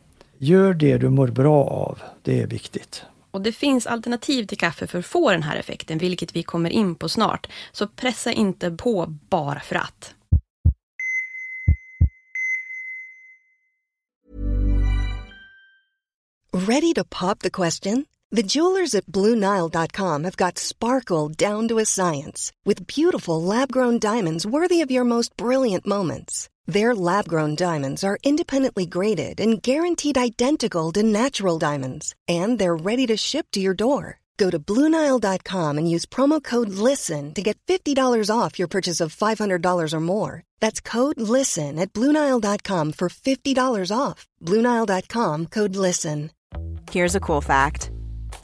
Gör 0.42 0.74
det 0.74 0.98
du 0.98 1.10
mår 1.10 1.28
bra 1.28 1.64
av, 1.64 1.98
det 2.22 2.40
är 2.40 2.46
viktigt. 2.46 3.04
Och 3.30 3.40
det 3.40 3.52
finns 3.52 3.86
alternativ 3.86 4.44
till 4.44 4.58
kaffe 4.58 4.86
för 4.86 4.98
att 4.98 5.06
få 5.06 5.30
den 5.30 5.42
här 5.42 5.56
effekten, 5.56 5.98
vilket 5.98 6.36
vi 6.36 6.42
kommer 6.42 6.70
in 6.70 6.94
på 6.94 7.08
snart. 7.08 7.46
Så 7.72 7.86
pressa 7.86 8.32
inte 8.32 8.70
på 8.70 9.06
bara 9.30 9.60
för 9.60 9.76
att. 9.76 10.14
Ready 16.52 16.94
to 16.94 17.04
pop 17.20 17.38
the 17.38 17.50
question? 17.50 18.06
The 18.36 18.42
jewelers 18.42 18.94
at 18.94 19.06
BlueNile.com 19.06 20.24
have 20.24 20.36
got 20.36 20.58
sparkle 20.58 21.48
down 21.48 21.68
to 21.68 21.78
a 21.78 21.84
science 21.84 22.52
with 22.64 22.86
beautiful 22.86 23.42
lab 23.42 23.72
grown 23.72 23.98
diamonds 23.98 24.46
worthy 24.46 24.84
of 24.84 24.90
your 24.90 25.04
most 25.04 25.36
brilliant 25.36 25.86
moments. 25.86 26.48
Their 26.70 26.94
lab 26.94 27.26
grown 27.26 27.56
diamonds 27.56 28.04
are 28.04 28.20
independently 28.22 28.86
graded 28.86 29.40
and 29.40 29.60
guaranteed 29.60 30.16
identical 30.16 30.92
to 30.92 31.02
natural 31.02 31.58
diamonds, 31.58 32.14
and 32.28 32.58
they're 32.60 32.76
ready 32.76 33.08
to 33.08 33.16
ship 33.16 33.46
to 33.52 33.60
your 33.60 33.74
door. 33.74 34.20
Go 34.36 34.50
to 34.50 34.60
BlueNile.com 34.60 35.78
and 35.78 35.90
use 35.90 36.06
promo 36.06 36.40
code 36.40 36.70
LISTEN 36.70 37.34
to 37.34 37.42
get 37.42 37.58
$50 37.66 38.30
off 38.30 38.58
your 38.58 38.68
purchase 38.68 39.00
of 39.00 39.14
$500 39.14 39.92
or 39.92 40.00
more. 40.00 40.42
That's 40.60 40.80
code 40.80 41.20
LISTEN 41.20 41.76
at 41.78 41.92
BlueNile.com 41.92 42.92
for 42.92 43.08
$50 43.08 43.90
off. 43.92 44.28
BlueNile.com 44.40 45.46
code 45.46 45.74
LISTEN. 45.74 46.30
Here's 46.92 47.16
a 47.16 47.20
cool 47.20 47.40
fact 47.40 47.90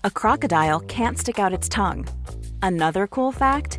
a 0.02 0.10
crocodile 0.10 0.80
can't 0.80 1.18
stick 1.18 1.38
out 1.38 1.52
its 1.58 1.68
tongue. 1.68 2.04
Another 2.60 3.06
cool 3.06 3.30
fact 3.30 3.78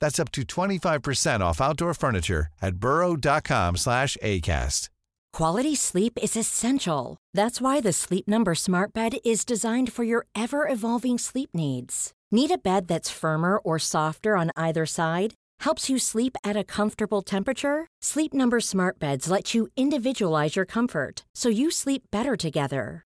That's 0.00 0.20
up 0.20 0.30
to 0.32 0.42
25% 0.42 1.40
off 1.40 1.60
outdoor 1.60 1.94
furniture 1.94 2.48
at 2.60 2.76
burrow.com 2.76 3.76
slash 3.76 4.16
ACAST. 4.22 4.88
Quality 5.32 5.76
sleep 5.76 6.18
is 6.20 6.36
essential. 6.36 7.16
That's 7.34 7.60
why 7.60 7.80
the 7.80 7.92
Sleep 7.92 8.26
Number 8.26 8.54
Smart 8.54 8.92
Bed 8.92 9.18
is 9.24 9.44
designed 9.44 9.92
for 9.92 10.02
your 10.04 10.26
ever 10.34 10.66
evolving 10.66 11.18
sleep 11.18 11.50
needs. 11.54 12.12
Need 12.32 12.50
a 12.50 12.58
bed 12.58 12.88
that's 12.88 13.10
firmer 13.10 13.58
or 13.58 13.78
softer 13.78 14.36
on 14.36 14.50
either 14.56 14.84
side? 14.86 15.34
Helps 15.60 15.88
you 15.88 15.98
sleep 15.98 16.36
at 16.44 16.56
a 16.56 16.64
comfortable 16.64 17.22
temperature? 17.22 17.86
Sleep 18.02 18.34
Number 18.34 18.58
Smart 18.60 18.98
Beds 18.98 19.30
let 19.30 19.54
you 19.54 19.68
individualize 19.76 20.56
your 20.56 20.66
comfort 20.66 21.24
so 21.34 21.48
you 21.48 21.70
sleep 21.70 22.02
better 22.10 22.34
together. 22.36 23.04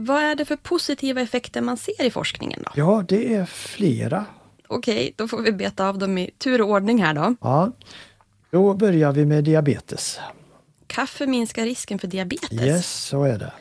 Vad 0.00 0.22
är 0.22 0.34
det 0.34 0.44
för 0.44 0.56
positiva 0.56 1.20
effekter 1.20 1.60
man 1.60 1.76
ser 1.76 2.04
i 2.04 2.10
forskningen 2.10 2.62
då? 2.64 2.72
Ja, 2.74 3.04
det 3.08 3.34
är 3.34 3.44
flera. 3.44 4.24
Okej, 4.66 5.14
då 5.16 5.28
får 5.28 5.42
vi 5.42 5.52
beta 5.52 5.88
av 5.88 5.98
dem 5.98 6.18
i 6.18 6.30
tur 6.38 6.60
och 6.60 6.70
ordning 6.70 7.02
här 7.02 7.14
då. 7.14 7.34
Ja, 7.40 7.72
då 8.50 8.74
börjar 8.74 9.12
vi 9.12 9.24
med 9.24 9.44
diabetes. 9.44 10.20
Kaffe 10.86 11.26
minskar 11.26 11.64
risken 11.64 11.98
för 11.98 12.08
diabetes. 12.08 12.52
Yes, 12.52 13.04
så 13.04 13.24
är 13.24 13.38
det. 13.38 13.52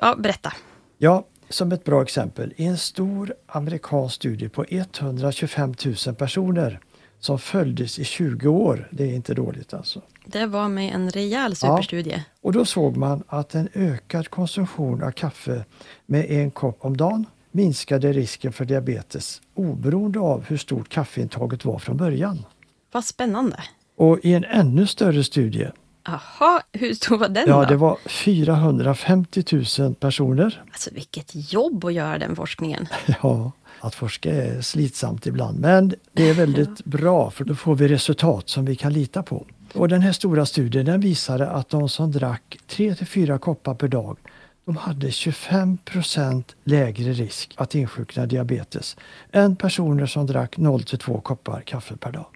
Ja, 0.00 0.16
berätta. 0.18 0.52
Ja, 0.98 1.26
som 1.48 1.72
ett 1.72 1.84
bra 1.84 2.02
exempel. 2.02 2.52
I 2.56 2.64
en 2.64 2.78
stor 2.78 3.34
amerikansk 3.46 4.14
studie 4.14 4.48
på 4.48 4.64
125 4.68 5.74
000 6.06 6.14
personer 6.14 6.80
som 7.20 7.38
följdes 7.38 7.98
i 7.98 8.04
20 8.04 8.48
år. 8.48 8.88
Det 8.90 9.04
är 9.04 9.14
inte 9.14 9.34
dåligt 9.34 9.74
alltså. 9.74 10.02
Det 10.26 10.46
var 10.46 10.68
med 10.68 10.94
en 10.94 11.10
rejäl 11.10 11.56
superstudie. 11.56 12.24
Och 12.40 12.52
då 12.52 12.64
såg 12.64 12.96
man 12.96 13.22
att 13.28 13.54
en 13.54 13.68
ökad 13.74 14.28
konsumtion 14.28 15.02
av 15.02 15.10
kaffe 15.10 15.64
med 16.06 16.30
en 16.30 16.50
kopp 16.50 16.84
om 16.84 16.96
dagen 16.96 17.26
minskade 17.50 18.12
risken 18.12 18.52
för 18.52 18.64
diabetes 18.64 19.42
oberoende 19.54 20.20
av 20.20 20.44
hur 20.44 20.56
stort 20.56 20.88
kaffeintaget 20.88 21.64
var 21.64 21.78
från 21.78 21.96
början. 21.96 22.44
Vad 22.92 23.04
spännande. 23.04 23.56
Och 23.96 24.18
i 24.22 24.34
en 24.34 24.44
ännu 24.44 24.86
större 24.86 25.24
studie, 25.24 25.68
Jaha, 26.08 26.62
hur 26.72 26.94
stor 26.94 27.18
var 27.18 27.28
den 27.28 27.44
ja 27.48 27.60
då? 27.60 27.64
det 27.64 27.76
var 27.76 27.98
450 28.06 29.44
000 29.78 29.94
personer. 29.94 30.62
Alltså 30.70 30.90
vilket 30.94 31.52
jobb 31.52 31.84
att 31.84 31.92
göra 31.92 32.18
den 32.18 32.36
forskningen. 32.36 32.88
Ja, 33.22 33.52
att 33.80 33.94
forska 33.94 34.34
är 34.34 34.60
slitsamt 34.60 35.26
ibland 35.26 35.60
men 35.60 35.94
det 36.12 36.28
är 36.30 36.34
väldigt 36.34 36.84
bra 36.84 37.30
för 37.30 37.44
då 37.44 37.54
får 37.54 37.74
vi 37.74 37.88
resultat 37.88 38.48
som 38.48 38.64
vi 38.64 38.76
kan 38.76 38.92
lita 38.92 39.22
på. 39.22 39.46
Och 39.74 39.88
den 39.88 40.00
här 40.00 40.12
stora 40.12 40.46
studien 40.46 40.86
den 40.86 41.00
visade 41.00 41.50
att 41.50 41.68
de 41.68 41.88
som 41.88 42.12
drack 42.12 42.58
3 42.66 42.94
till 42.94 43.06
4 43.06 43.38
koppar 43.38 43.74
per 43.74 43.88
dag 43.88 44.16
de 44.64 44.76
hade 44.76 45.08
25% 45.08 46.44
lägre 46.64 47.12
risk 47.12 47.54
att 47.56 47.74
insjukna 47.74 48.26
diabetes 48.26 48.96
än 49.32 49.56
personer 49.56 50.06
som 50.06 50.26
drack 50.26 50.56
0 50.56 50.82
till 50.82 50.98
2 50.98 51.20
koppar 51.20 51.60
kaffe 51.60 51.96
per 51.96 52.12
dag. 52.12 52.26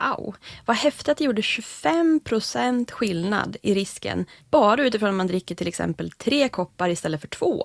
Wow, 0.00 0.36
vad 0.66 0.76
häftigt 0.76 1.08
att 1.08 1.18
det 1.18 1.24
gjorde 1.24 1.42
25% 1.42 2.90
skillnad 2.90 3.56
i 3.62 3.74
risken. 3.74 4.26
Bara 4.50 4.82
utifrån 4.82 5.08
om 5.08 5.16
man 5.16 5.26
dricker 5.26 5.54
till 5.54 5.68
exempel 5.68 6.10
tre 6.10 6.48
koppar 6.48 6.88
istället 6.88 7.20
för 7.20 7.28
två. 7.28 7.62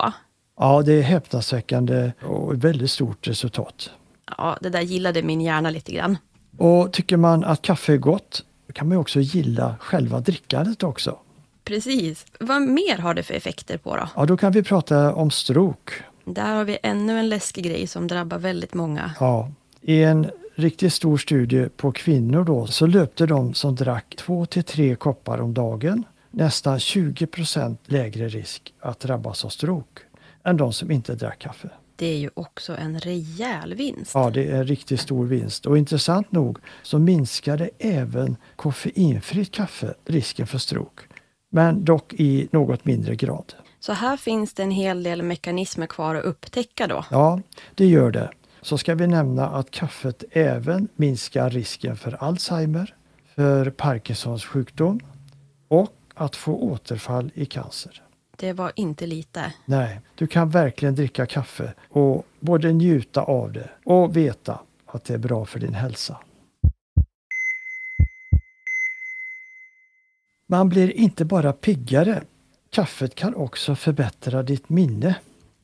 Ja, 0.57 0.81
det 0.81 0.93
är 0.93 1.01
häpnadsväckande 1.01 2.11
och 2.21 2.53
ett 2.53 2.59
väldigt 2.59 2.91
stort 2.91 3.27
resultat. 3.27 3.91
Ja, 4.37 4.57
det 4.61 4.69
där 4.69 4.81
gillade 4.81 5.23
min 5.23 5.41
hjärna 5.41 5.69
lite 5.69 5.91
grann. 5.91 6.17
Och 6.57 6.93
tycker 6.93 7.17
man 7.17 7.43
att 7.43 7.61
kaffe 7.61 7.93
är 7.93 7.97
gott 7.97 8.45
då 8.67 8.73
kan 8.73 8.87
man 8.87 8.95
ju 8.95 9.01
också 9.01 9.19
gilla 9.19 9.75
själva 9.79 10.19
drickandet 10.19 10.83
också. 10.83 11.17
Precis. 11.63 12.25
Vad 12.39 12.61
mer 12.61 12.97
har 12.97 13.13
det 13.13 13.23
för 13.23 13.33
effekter 13.33 13.77
på 13.77 13.95
då? 13.95 14.09
Ja, 14.15 14.25
då 14.25 14.37
kan 14.37 14.51
vi 14.51 14.63
prata 14.63 15.13
om 15.13 15.31
stroke. 15.31 15.93
Där 16.25 16.55
har 16.55 16.63
vi 16.63 16.77
ännu 16.83 17.19
en 17.19 17.29
läskig 17.29 17.63
grej 17.63 17.87
som 17.87 18.07
drabbar 18.07 18.37
väldigt 18.37 18.73
många. 18.73 19.11
Ja, 19.19 19.51
i 19.81 20.03
en 20.03 20.31
riktigt 20.55 20.93
stor 20.93 21.17
studie 21.17 21.69
på 21.77 21.91
kvinnor 21.91 22.43
då 22.43 22.67
så 22.67 22.85
löpte 22.85 23.25
de 23.25 23.53
som 23.53 23.75
drack 23.75 24.15
två 24.17 24.45
till 24.45 24.63
tre 24.63 24.95
koppar 24.95 25.37
om 25.37 25.53
dagen 25.53 26.03
nästan 26.31 26.77
20% 26.77 27.77
lägre 27.85 28.27
risk 28.27 28.73
att 28.79 28.99
drabbas 28.99 29.45
av 29.45 29.49
stroke 29.49 30.01
än 30.43 30.57
de 30.57 30.73
som 30.73 30.91
inte 30.91 31.15
drack 31.15 31.39
kaffe. 31.39 31.69
Det 31.95 32.05
är 32.05 32.17
ju 32.17 32.29
också 32.33 32.77
en 32.77 32.99
rejäl 32.99 33.73
vinst. 33.73 34.11
Ja, 34.13 34.29
det 34.29 34.47
är 34.47 34.55
en 34.55 34.67
riktigt 34.67 34.99
stor 34.99 35.25
vinst. 35.25 35.65
Och 35.65 35.77
intressant 35.77 36.31
nog 36.31 36.57
så 36.83 36.99
minskade 36.99 37.69
även 37.79 38.37
koffeinfritt 38.55 39.51
kaffe 39.51 39.93
risken 40.05 40.47
för 40.47 40.57
stroke. 40.57 41.03
Men 41.49 41.85
dock 41.85 42.13
i 42.13 42.47
något 42.51 42.85
mindre 42.85 43.15
grad. 43.15 43.53
Så 43.79 43.93
här 43.93 44.17
finns 44.17 44.53
det 44.53 44.63
en 44.63 44.71
hel 44.71 45.03
del 45.03 45.21
mekanismer 45.21 45.87
kvar 45.87 46.15
att 46.15 46.25
upptäcka 46.25 46.87
då? 46.87 47.05
Ja, 47.11 47.41
det 47.75 47.85
gör 47.85 48.11
det. 48.11 48.31
Så 48.61 48.77
ska 48.77 48.95
vi 48.95 49.07
nämna 49.07 49.47
att 49.47 49.71
kaffet 49.71 50.23
även 50.31 50.87
minskar 50.95 51.49
risken 51.49 51.97
för 51.97 52.23
Alzheimer, 52.23 52.95
för 53.35 53.69
Parkinsons 53.69 54.45
sjukdom 54.45 54.99
och 55.67 55.93
att 56.13 56.35
få 56.35 56.55
återfall 56.55 57.31
i 57.35 57.45
cancer. 57.45 58.03
Det 58.37 58.53
var 58.53 58.71
inte 58.75 59.07
lite. 59.07 59.53
Nej, 59.65 59.99
du 60.15 60.27
kan 60.27 60.49
verkligen 60.49 60.95
dricka 60.95 61.25
kaffe 61.25 61.73
och 61.89 62.25
både 62.39 62.73
njuta 62.73 63.21
av 63.21 63.51
det 63.51 63.69
och 63.85 64.17
veta 64.17 64.59
att 64.85 65.03
det 65.03 65.13
är 65.13 65.17
bra 65.17 65.45
för 65.45 65.59
din 65.59 65.73
hälsa. 65.73 66.17
Man 70.47 70.69
blir 70.69 70.91
inte 70.91 71.25
bara 71.25 71.53
piggare. 71.53 72.23
Kaffet 72.69 73.15
kan 73.15 73.35
också 73.35 73.75
förbättra 73.75 74.43
ditt 74.43 74.69
minne. 74.69 75.15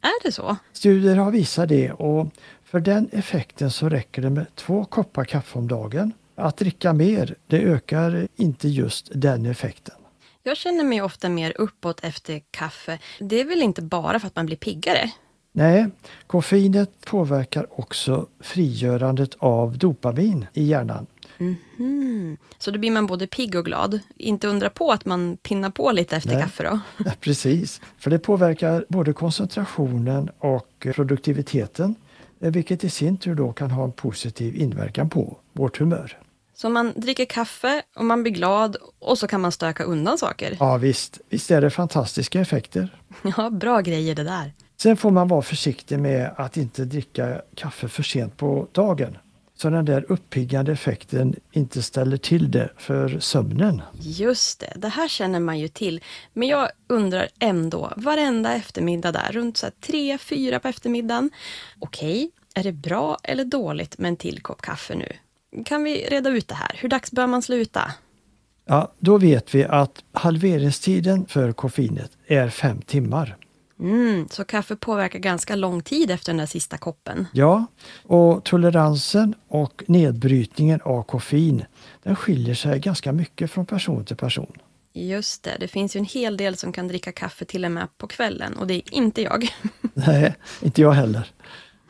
Är 0.02 0.24
det 0.24 0.32
så? 0.32 0.56
Studier 0.74 1.16
har 1.16 1.32
visat 1.32 1.70
det 1.70 1.92
och 1.92 2.32
för 2.68 2.80
den 2.80 3.10
effekten 3.12 3.72
så 3.72 3.90
räcker 3.90 4.22
det 4.22 4.30
med 4.30 4.56
två 4.56 4.86
koppar 4.86 5.26
kaffe 5.26 5.60
om 5.60 5.68
dagen. 5.68 6.14
Att 6.36 6.58
dricka 6.58 6.94
mer, 6.94 7.36
det 7.48 7.62
ökar 7.62 8.28
inte 8.36 8.68
just 8.68 9.10
den 9.14 9.46
effekten. 9.46 9.96
Jag 10.44 10.58
känner 10.58 10.84
mig 10.84 11.02
ofta 11.02 11.30
mer 11.30 11.54
uppåt 11.58 12.04
efter 12.04 12.42
kaffe. 12.52 13.00
Det 13.20 13.42
är 13.42 13.46
väl 13.46 13.62
inte 13.62 13.82
bara 13.82 14.20
för 14.20 14.28
att 14.28 14.36
man 14.36 14.46
blir 14.46 14.58
piggare? 14.58 15.12
Nej, 15.52 15.90
koffeinet 16.28 17.06
påverkar 17.06 17.80
också 17.80 18.28
frigörandet 18.40 19.36
av 19.40 19.78
dopamin 19.78 20.46
i 20.54 20.64
hjärnan. 20.64 21.08
Mm. 21.40 22.38
Så 22.58 22.72
då 22.72 22.80
blir 22.80 22.92
man 22.92 23.08
både 23.08 23.28
pigg 23.28 23.56
och 23.56 23.66
glad. 23.66 24.00
Inte 24.16 24.48
undra 24.48 24.70
på 24.70 24.92
att 24.92 25.06
man 25.06 25.38
pinnar 25.38 25.70
på 25.70 25.92
lite 25.92 26.16
efter 26.16 26.34
Nej. 26.34 26.44
kaffe 26.44 26.64
då. 26.64 26.80
Ja, 27.06 27.12
precis, 27.22 27.82
för 27.98 28.10
det 28.10 28.20
påverkar 28.20 28.86
både 28.90 29.14
koncentrationen 29.14 30.30
och 30.40 30.88
produktiviteten, 30.96 31.96
vilket 32.40 32.84
i 32.84 32.90
sin 32.90 33.18
tur 33.18 33.36
då 33.36 33.54
kan 33.54 33.72
ha 33.72 33.84
en 33.84 33.92
positiv 33.92 34.56
inverkan 34.56 35.10
på 35.10 35.38
vårt 35.54 35.78
humör. 35.80 36.18
Så 36.54 36.70
man 36.70 36.94
dricker 36.96 37.26
kaffe 37.26 37.82
och 37.96 38.06
man 38.06 38.24
blir 38.24 38.34
glad 38.34 38.78
och 39.00 39.18
så 39.18 39.28
kan 39.28 39.42
man 39.42 39.52
stöka 39.52 39.84
undan 39.84 40.18
saker. 40.18 40.58
Ja 40.60 40.78
visst, 40.78 41.20
visst 41.30 41.52
är 41.52 41.62
det 41.62 41.70
fantastiska 41.70 42.42
effekter. 42.42 43.02
Ja, 43.38 43.50
bra 43.50 43.82
grejer 43.82 44.16
det 44.16 44.24
där. 44.24 44.54
Sen 44.78 44.98
får 44.98 45.12
man 45.12 45.28
vara 45.28 45.42
försiktig 45.42 46.00
med 46.00 46.34
att 46.38 46.58
inte 46.58 46.86
dricka 46.86 47.42
kaffe 47.56 47.88
för 47.88 48.04
sent 48.04 48.38
på 48.38 48.68
dagen. 48.72 49.18
Så 49.58 49.70
den 49.70 49.86
där 49.86 50.06
uppiggande 50.10 50.72
effekten 50.72 51.36
inte 51.52 51.82
ställer 51.84 52.18
till 52.18 52.52
det 52.52 52.70
för 52.78 53.20
sömnen. 53.20 53.82
Just 54.00 54.60
det, 54.60 54.74
det 54.76 54.88
här 54.88 55.08
känner 55.08 55.40
man 55.40 55.60
ju 55.60 55.68
till. 55.68 56.02
Men 56.34 56.48
jag 56.48 56.70
undrar 56.88 57.28
ändå, 57.40 57.94
varenda 57.98 58.54
eftermiddag 58.54 59.12
där, 59.12 59.32
runt 59.32 59.58
så 59.58 59.66
här 59.66 59.74
tre, 59.82 60.18
fyra 60.18 60.60
på 60.60 60.68
eftermiddagen. 60.68 61.30
Okej, 61.80 62.32
är 62.56 62.64
det 62.64 62.72
bra 62.72 63.18
eller 63.24 63.46
dåligt 63.46 63.98
med 63.98 64.10
en 64.10 64.18
till 64.18 64.42
kopp 64.42 64.62
kaffe 64.62 64.96
nu? 64.96 65.14
Kan 65.64 65.84
vi 65.84 66.06
reda 66.10 66.30
ut 66.30 66.48
det 66.48 66.56
här? 66.56 66.72
Hur 66.76 66.90
dags 66.90 67.12
bör 67.12 67.28
man 67.28 67.42
sluta? 67.42 67.92
Ja, 68.66 68.92
då 69.00 69.18
vet 69.18 69.56
vi 69.56 69.64
att 69.64 70.04
halveringstiden 70.12 71.26
för 71.26 71.52
koffeinet 71.52 72.12
är 72.28 72.50
fem 72.50 72.82
timmar. 72.82 73.38
Mm, 73.80 74.28
så 74.30 74.44
kaffe 74.44 74.76
påverkar 74.76 75.20
ganska 75.20 75.56
lång 75.56 75.82
tid 75.82 76.12
efter 76.12 76.32
den 76.32 76.38
där 76.38 76.46
sista 76.46 76.78
koppen. 76.78 77.28
Ja, 77.34 77.66
och 78.04 78.44
toleransen 78.44 79.36
och 79.48 79.84
nedbrytningen 79.88 80.82
av 80.82 81.04
koffein 81.04 81.66
den 82.04 82.16
skiljer 82.16 82.56
sig 82.56 82.80
ganska 82.80 83.12
mycket 83.12 83.52
från 83.52 83.66
person 83.66 84.06
till 84.06 84.16
person. 84.16 84.58
Just 84.94 85.44
det, 85.44 85.58
det 85.60 85.68
finns 85.68 85.96
ju 85.96 85.98
en 85.98 86.06
hel 86.06 86.38
del 86.38 86.58
som 86.58 86.72
kan 86.72 86.88
dricka 86.88 87.12
kaffe 87.12 87.46
till 87.46 87.66
och 87.66 87.72
med 87.72 87.98
på 87.98 88.08
kvällen 88.08 88.58
och 88.58 88.68
det 88.68 88.74
är 88.74 88.94
inte 88.94 89.22
jag. 89.22 89.48
Nej, 89.94 90.36
inte 90.62 90.82
jag 90.82 90.92
heller. 90.92 91.32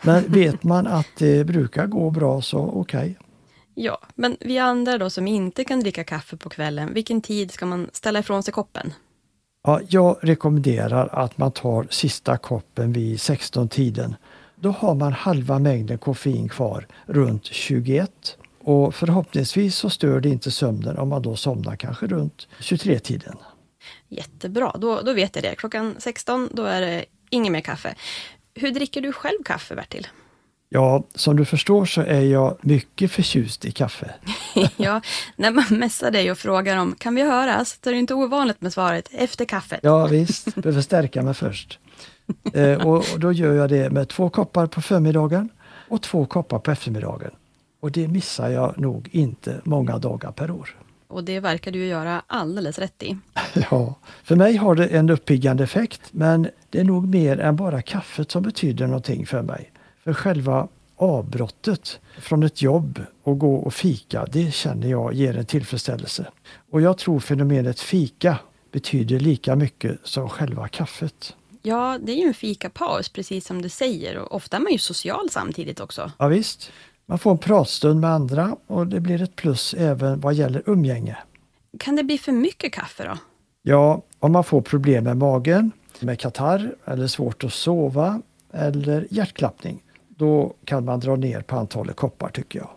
Men 0.01 0.31
vet 0.31 0.63
man 0.63 0.87
att 0.87 1.07
det 1.17 1.43
brukar 1.47 1.87
gå 1.87 2.09
bra 2.09 2.41
så 2.41 2.59
okej. 2.59 2.99
Okay. 2.99 3.15
Ja, 3.79 3.99
men 4.15 4.37
vi 4.39 4.59
andra 4.59 4.97
då 4.97 5.09
som 5.09 5.27
inte 5.27 5.63
kan 5.63 5.79
dricka 5.79 6.03
kaffe 6.03 6.37
på 6.37 6.49
kvällen, 6.49 6.93
vilken 6.93 7.21
tid 7.21 7.51
ska 7.51 7.65
man 7.65 7.89
ställa 7.93 8.19
ifrån 8.19 8.43
sig 8.43 8.53
koppen? 8.53 8.93
Ja, 9.67 9.81
jag 9.89 10.17
rekommenderar 10.21 11.07
att 11.11 11.37
man 11.37 11.51
tar 11.51 11.87
sista 11.89 12.37
koppen 12.37 12.93
vid 12.93 13.17
16-tiden. 13.17 14.15
Då 14.55 14.69
har 14.69 14.95
man 14.95 15.13
halva 15.13 15.59
mängden 15.59 15.97
koffein 15.97 16.49
kvar 16.49 16.87
runt 17.05 17.45
21 17.45 18.37
och 18.59 18.95
förhoppningsvis 18.95 19.75
så 19.75 19.89
stör 19.89 20.19
det 20.19 20.29
inte 20.29 20.51
sömnen 20.51 20.97
om 20.97 21.09
man 21.09 21.21
då 21.21 21.35
somnar 21.35 21.75
kanske 21.75 22.07
runt 22.07 22.47
23-tiden. 22.59 23.37
Jättebra, 24.07 24.75
då, 24.79 25.01
då 25.01 25.13
vet 25.13 25.35
jag 25.35 25.43
det. 25.43 25.55
Klockan 25.55 25.95
16 25.97 26.49
då 26.53 26.63
är 26.63 26.81
det 26.81 27.05
inget 27.29 27.51
mer 27.51 27.61
kaffe. 27.61 27.95
Hur 28.53 28.71
dricker 28.71 29.01
du 29.01 29.11
själv 29.11 29.43
kaffe, 29.45 29.75
Bertil? 29.75 30.07
Ja, 30.69 31.03
som 31.15 31.35
du 31.35 31.45
förstår 31.45 31.85
så 31.85 32.01
är 32.01 32.21
jag 32.21 32.57
mycket 32.61 33.11
förtjust 33.11 33.65
i 33.65 33.71
kaffe. 33.71 34.13
ja, 34.77 35.01
när 35.35 35.51
man 35.51 35.65
messar 35.69 36.11
dig 36.11 36.31
och 36.31 36.37
frågar 36.37 36.77
om 36.77 36.95
kan 36.95 37.15
vi 37.15 37.21
höras, 37.21 37.79
så 37.83 37.89
är 37.89 37.93
det 37.93 37.99
inte 37.99 38.13
ovanligt 38.13 38.61
med 38.61 38.73
svaret 38.73 39.09
efter 39.11 39.45
kaffet. 39.45 39.79
Ja 39.83 40.07
visst, 40.07 40.55
behöver 40.55 40.81
stärka 40.81 41.21
mig 41.21 41.33
först. 41.33 41.79
Eh, 42.53 42.87
och, 42.87 42.95
och 43.13 43.19
då 43.19 43.31
gör 43.31 43.53
jag 43.53 43.69
det 43.69 43.89
med 43.89 44.09
två 44.09 44.29
koppar 44.29 44.67
på 44.67 44.81
förmiddagen 44.81 45.49
och 45.87 46.01
två 46.01 46.25
koppar 46.25 46.59
på 46.59 46.71
eftermiddagen. 46.71 47.31
Och 47.79 47.91
det 47.91 48.07
missar 48.07 48.49
jag 48.49 48.79
nog 48.79 49.09
inte 49.11 49.61
många 49.63 49.97
dagar 49.97 50.31
per 50.31 50.51
år. 50.51 50.75
Och 51.07 51.23
det 51.23 51.39
verkar 51.39 51.71
du 51.71 51.85
göra 51.85 52.21
alldeles 52.27 52.79
rätt 52.79 53.03
i. 53.03 53.17
Ja, 53.71 53.95
för 54.23 54.35
mig 54.35 54.55
har 54.55 54.75
det 54.75 54.87
en 54.87 55.09
uppiggande 55.09 55.63
effekt, 55.63 56.01
men 56.11 56.49
det 56.69 56.79
är 56.79 56.83
nog 56.83 57.07
mer 57.07 57.39
än 57.39 57.55
bara 57.55 57.81
kaffet 57.81 58.31
som 58.31 58.43
betyder 58.43 58.87
någonting 58.87 59.25
för 59.25 59.41
mig. 59.41 59.71
Själva 60.13 60.67
avbrottet 60.95 61.99
från 62.19 62.43
ett 62.43 62.61
jobb 62.61 62.99
och 63.23 63.39
gå 63.39 63.55
och 63.55 63.73
fika, 63.73 64.25
det 64.31 64.53
känner 64.53 64.87
jag 64.87 65.13
ger 65.13 65.37
en 65.37 65.45
tillfredsställelse. 65.45 66.27
Och 66.71 66.81
jag 66.81 66.97
tror 66.97 67.19
fenomenet 67.19 67.79
fika 67.79 68.37
betyder 68.71 69.19
lika 69.19 69.55
mycket 69.55 69.97
som 70.03 70.29
själva 70.29 70.67
kaffet. 70.67 71.35
Ja, 71.61 71.97
det 72.01 72.11
är 72.11 72.15
ju 72.15 72.27
en 72.27 72.33
fikapaus, 72.33 73.09
precis 73.09 73.47
som 73.47 73.61
du 73.61 73.69
säger. 73.69 74.17
Och 74.17 74.35
ofta 74.35 74.57
är 74.57 74.61
man 74.61 74.71
ju 74.71 74.77
social 74.77 75.29
samtidigt 75.29 75.79
också. 75.79 76.11
Ja, 76.17 76.27
visst. 76.27 76.71
Man 77.05 77.19
får 77.19 77.31
en 77.31 77.37
pratstund 77.37 77.99
med 77.99 78.09
andra 78.09 78.55
och 78.67 78.87
det 78.87 78.99
blir 78.99 79.21
ett 79.21 79.35
plus 79.35 79.73
även 79.73 80.19
vad 80.19 80.33
gäller 80.33 80.63
umgänge. 80.65 81.17
Kan 81.79 81.95
det 81.95 82.03
bli 82.03 82.17
för 82.17 82.31
mycket 82.31 82.73
kaffe 82.73 83.03
då? 83.03 83.17
Ja, 83.61 84.01
om 84.19 84.31
man 84.31 84.43
får 84.43 84.61
problem 84.61 85.03
med 85.03 85.17
magen, 85.17 85.71
med 85.99 86.19
katarr 86.19 86.75
eller 86.85 87.07
svårt 87.07 87.43
att 87.43 87.53
sova 87.53 88.21
eller 88.53 89.07
hjärtklappning, 89.09 89.83
då 90.17 90.55
kan 90.65 90.85
man 90.85 90.99
dra 90.99 91.15
ner 91.15 91.41
på 91.41 91.55
antalet 91.55 91.95
koppar 91.95 92.29
tycker 92.29 92.59
jag. 92.59 92.69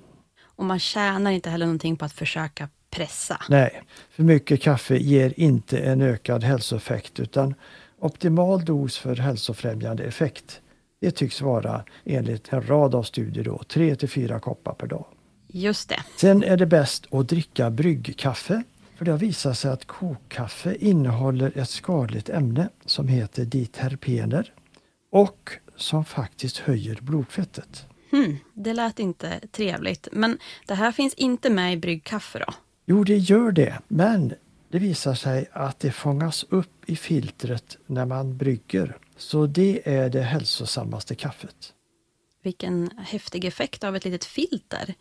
Och 0.43 0.65
man 0.65 0.79
tjänar 0.79 1.31
inte 1.31 1.51
heller 1.51 1.67
någonting 1.67 1.97
på 1.97 2.05
att 2.05 2.13
försöka 2.13 2.69
pressa. 2.91 3.41
Nej, 3.49 3.83
för 4.11 4.23
mycket 4.23 4.63
kaffe 4.63 4.97
ger 4.97 5.35
inte 5.37 5.79
en 5.79 6.01
ökad 6.01 6.45
hälsoeffekt 6.45 7.21
utan 7.21 7.55
optimal 7.99 8.65
dos 8.65 8.99
för 8.99 9.17
hälsofrämjande 9.17 10.05
effekt. 10.05 10.61
Det 11.01 11.11
tycks 11.11 11.41
vara 11.41 11.85
enligt 12.05 12.53
en 12.53 12.67
rad 12.67 12.95
av 12.95 13.03
studier 13.03 13.45
då 13.45 13.63
3 13.69 13.97
till 13.97 14.09
4 14.09 14.41
koppar 14.41 14.73
per 14.73 14.87
dag. 14.87 15.07
Just 15.47 15.89
det. 15.89 16.05
Sen 16.17 16.43
är 16.43 16.57
det 16.57 16.67
bäst 16.67 17.15
att 17.15 17.29
dricka 17.29 17.71
bryggkaffe. 17.71 18.63
För 18.99 19.05
det 19.05 19.11
har 19.11 19.19
visat 19.19 19.59
sig 19.59 19.71
att 19.71 19.85
kokkaffe 19.85 20.75
innehåller 20.75 21.59
ett 21.59 21.69
skadligt 21.69 22.29
ämne 22.29 22.69
som 22.87 23.09
heter 23.09 23.45
diterpener 23.45 24.53
och 25.13 25.51
som 25.81 26.05
faktiskt 26.05 26.59
höjer 26.59 26.99
blodfettet. 27.01 27.87
Hmm, 28.11 28.39
det 28.55 28.73
lät 28.73 28.99
inte 28.99 29.41
trevligt. 29.53 30.09
Men 30.13 30.39
det 30.67 30.75
här 30.75 30.93
finns 30.93 31.15
inte 31.15 31.51
med 31.51 31.73
i 31.73 31.77
bryggkaffe 31.77 32.39
då? 32.39 32.55
Jo, 32.87 33.05
det 33.05 33.17
gör 33.17 33.53
det. 33.53 33.79
Men 33.89 34.35
det 34.69 34.79
visar 34.79 35.15
sig 35.15 35.49
att 35.53 35.81
det 35.81 35.93
fångas 35.93 36.45
upp 36.49 36.91
i 36.91 36.97
filtret 36.97 37.77
när 37.87 38.07
man 38.07 38.37
brygger. 38.37 38.97
Så 39.17 39.47
det 39.47 39.83
är 39.85 40.11
det 40.11 40.23
hälsosammaste 40.23 41.15
kaffet. 41.15 41.73
Vilken 42.43 42.91
häftig 42.99 43.45
effekt 43.45 43.85
av 43.85 43.97
ett 43.97 44.05
litet 44.05 44.25
filter. 44.25 44.95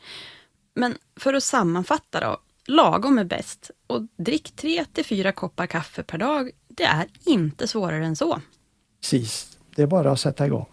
Men 0.75 0.97
för 1.15 1.33
att 1.33 1.43
sammanfatta 1.43 2.19
då. 2.19 2.37
Lagom 2.67 3.17
är 3.17 3.23
bäst 3.23 3.71
och 3.87 4.07
drick 4.17 4.51
3 4.55 4.85
till 4.85 5.05
4 5.05 5.31
koppar 5.31 5.67
kaffe 5.67 6.03
per 6.03 6.17
dag. 6.17 6.51
Det 6.67 6.83
är 6.83 7.07
inte 7.25 7.67
svårare 7.67 8.05
än 8.05 8.15
så. 8.15 8.41
Precis, 9.01 9.58
det 9.79 9.83
är 9.83 9.87
bara 9.87 10.11
att 10.11 10.19
sätta 10.19 10.45
igång. 10.45 10.65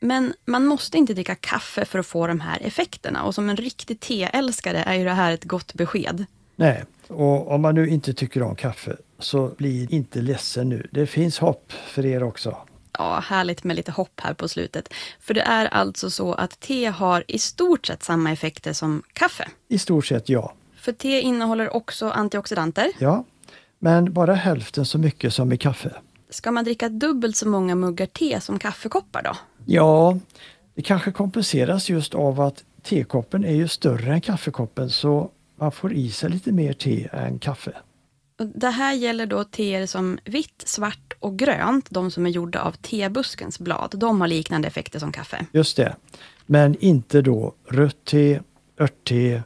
Men 0.00 0.34
man 0.44 0.66
måste 0.66 0.98
inte 0.98 1.14
dricka 1.14 1.34
kaffe 1.34 1.84
för 1.84 1.98
att 1.98 2.06
få 2.06 2.26
de 2.26 2.40
här 2.40 2.58
effekterna 2.62 3.22
och 3.22 3.34
som 3.34 3.48
en 3.48 3.56
riktig 3.56 4.00
teälskare 4.00 4.78
är 4.78 4.94
ju 4.94 5.04
det 5.04 5.12
här 5.12 5.32
ett 5.32 5.44
gott 5.44 5.74
besked. 5.74 6.26
Nej, 6.56 6.84
och 7.08 7.50
om 7.50 7.62
man 7.62 7.74
nu 7.74 7.88
inte 7.88 8.14
tycker 8.14 8.42
om 8.42 8.56
kaffe 8.56 8.96
så 9.18 9.48
bli 9.48 9.86
inte 9.90 10.20
ledsen 10.20 10.68
nu. 10.68 10.88
Det 10.92 11.06
finns 11.06 11.38
hopp 11.38 11.72
för 11.72 12.06
er 12.06 12.22
också. 12.22 12.56
Ja, 12.98 13.20
härligt 13.24 13.64
med 13.64 13.76
lite 13.76 13.92
hopp 13.92 14.20
här 14.20 14.34
på 14.34 14.48
slutet. 14.48 14.94
För 15.20 15.34
det 15.34 15.42
är 15.42 15.66
alltså 15.66 16.10
så 16.10 16.32
att 16.32 16.60
te 16.60 16.86
har 16.86 17.24
i 17.28 17.38
stort 17.38 17.86
sett 17.86 18.02
samma 18.02 18.32
effekter 18.32 18.72
som 18.72 19.02
kaffe? 19.12 19.48
I 19.68 19.78
stort 19.78 20.06
sett 20.06 20.28
ja. 20.28 20.54
För 20.76 20.92
te 20.92 21.20
innehåller 21.20 21.76
också 21.76 22.10
antioxidanter? 22.10 22.92
Ja, 22.98 23.24
men 23.80 24.12
bara 24.12 24.34
hälften 24.34 24.84
så 24.86 24.98
mycket 24.98 25.34
som 25.34 25.52
i 25.52 25.56
kaffe. 25.56 25.92
Ska 26.30 26.50
man 26.50 26.64
dricka 26.64 26.88
dubbelt 26.88 27.36
så 27.36 27.48
många 27.48 27.74
muggar 27.74 28.06
te 28.06 28.40
som 28.40 28.58
kaffekoppar 28.58 29.22
då? 29.22 29.36
Ja, 29.66 30.18
det 30.74 30.82
kanske 30.82 31.12
kompenseras 31.12 31.90
just 31.90 32.14
av 32.14 32.40
att 32.40 32.64
tekoppen 32.82 33.44
är 33.44 33.54
ju 33.54 33.68
större 33.68 34.12
än 34.12 34.20
kaffekoppen 34.20 34.90
så 34.90 35.30
man 35.56 35.72
får 35.72 35.92
i 35.92 36.10
sig 36.10 36.30
lite 36.30 36.52
mer 36.52 36.72
te 36.72 37.08
än 37.12 37.38
kaffe. 37.38 37.72
Det 38.54 38.70
här 38.70 38.94
gäller 38.94 39.26
då 39.26 39.44
teer 39.44 39.86
som 39.86 40.18
vitt, 40.24 40.62
svart 40.66 41.12
och 41.20 41.38
grönt, 41.38 41.86
de 41.90 42.10
som 42.10 42.26
är 42.26 42.30
gjorda 42.30 42.60
av 42.60 42.72
tebuskens 42.72 43.58
blad. 43.58 43.94
De 43.96 44.20
har 44.20 44.28
liknande 44.28 44.68
effekter 44.68 44.98
som 44.98 45.12
kaffe. 45.12 45.46
Just 45.52 45.76
det. 45.76 45.96
Men 46.46 46.76
inte 46.80 47.22
då 47.22 47.54
rött 47.68 48.04
te, 48.04 48.40
örtte 48.80 49.42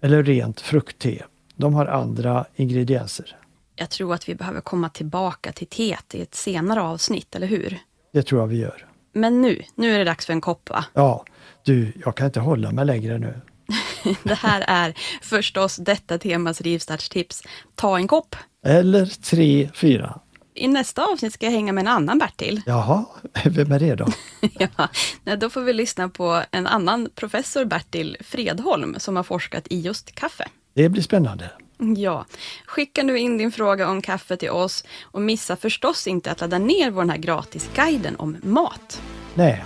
eller 0.00 0.22
rent 0.22 0.60
fruktte. 0.60 1.24
De 1.56 1.74
har 1.74 1.86
andra 1.86 2.44
ingredienser. 2.56 3.36
Jag 3.76 3.90
tror 3.90 4.14
att 4.14 4.28
vi 4.28 4.34
behöver 4.34 4.60
komma 4.60 4.88
tillbaka 4.88 5.52
till 5.52 5.66
teet 5.66 6.14
i 6.14 6.22
ett 6.22 6.34
senare 6.34 6.82
avsnitt, 6.82 7.34
eller 7.34 7.46
hur? 7.46 7.78
Det 8.12 8.22
tror 8.22 8.40
jag 8.40 8.48
vi 8.48 8.56
gör. 8.56 8.86
Men 9.12 9.42
nu, 9.42 9.62
nu 9.74 9.94
är 9.94 9.98
det 9.98 10.04
dags 10.04 10.26
för 10.26 10.32
en 10.32 10.40
kopp 10.40 10.70
va? 10.70 10.84
Ja, 10.94 11.24
du, 11.62 11.92
jag 12.04 12.16
kan 12.16 12.26
inte 12.26 12.40
hålla 12.40 12.72
mig 12.72 12.84
längre 12.84 13.18
nu. 13.18 13.40
det 14.22 14.34
här 14.34 14.64
är 14.68 14.94
förstås 15.22 15.76
detta 15.76 16.18
temas 16.18 16.60
rivstartstips. 16.60 17.42
Ta 17.74 17.98
en 17.98 18.08
kopp. 18.08 18.36
Eller 18.64 19.06
tre, 19.06 19.70
fyra. 19.74 20.20
I 20.54 20.68
nästa 20.68 21.04
avsnitt 21.04 21.32
ska 21.32 21.46
jag 21.46 21.52
hänga 21.52 21.72
med 21.72 21.82
en 21.82 21.88
annan 21.88 22.18
Bertil. 22.18 22.62
Jaha, 22.66 23.04
vem 23.44 23.72
är 23.72 23.80
det 23.80 23.94
då? 23.94 24.06
ja, 25.24 25.36
då 25.36 25.50
får 25.50 25.60
vi 25.60 25.72
lyssna 25.72 26.08
på 26.08 26.42
en 26.50 26.66
annan 26.66 27.08
professor, 27.14 27.64
Bertil 27.64 28.16
Fredholm, 28.20 28.94
som 28.98 29.16
har 29.16 29.22
forskat 29.22 29.66
i 29.70 29.80
just 29.80 30.14
kaffe. 30.14 30.48
Det 30.74 30.88
blir 30.88 31.02
spännande. 31.02 31.50
Ja, 31.78 32.24
skicka 32.66 33.02
nu 33.02 33.18
in 33.18 33.38
din 33.38 33.52
fråga 33.52 33.88
om 33.88 34.02
kaffe 34.02 34.36
till 34.36 34.50
oss 34.50 34.84
och 35.02 35.22
missa 35.22 35.56
förstås 35.56 36.06
inte 36.06 36.30
att 36.30 36.40
ladda 36.40 36.58
ner 36.58 36.90
vår 36.90 37.04
här 37.04 37.16
gratisguiden 37.16 38.16
om 38.16 38.36
mat. 38.42 39.02
Nej, 39.34 39.64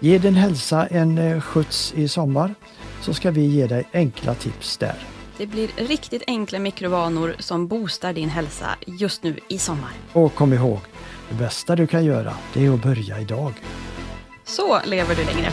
ge 0.00 0.18
din 0.18 0.34
hälsa 0.34 0.86
en 0.86 1.18
eh, 1.18 1.40
skjuts 1.40 1.92
i 1.96 2.08
sommar 2.08 2.54
så 3.00 3.14
ska 3.14 3.30
vi 3.30 3.46
ge 3.46 3.66
dig 3.66 3.88
enkla 3.92 4.34
tips 4.34 4.76
där. 4.76 4.96
Det 5.36 5.46
blir 5.46 5.68
riktigt 5.76 6.22
enkla 6.26 6.58
mikrovanor 6.58 7.36
som 7.38 7.66
boostar 7.66 8.12
din 8.12 8.28
hälsa 8.28 8.68
just 8.86 9.22
nu 9.22 9.38
i 9.48 9.58
sommar. 9.58 9.90
Och 10.12 10.34
kom 10.34 10.52
ihåg, 10.52 10.80
det 11.28 11.34
bästa 11.34 11.76
du 11.76 11.86
kan 11.86 12.04
göra, 12.04 12.34
det 12.52 12.66
är 12.66 12.74
att 12.74 12.82
börja 12.82 13.20
idag. 13.20 13.52
Så 14.44 14.78
lever 14.84 15.14
du 15.14 15.24
längre. 15.24 15.52